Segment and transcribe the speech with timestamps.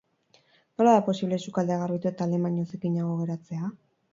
[0.81, 3.71] Nola da posible sukaldea garbitu eta lehen baino zikinago geratzea?